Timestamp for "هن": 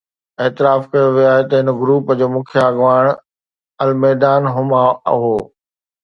1.59-1.67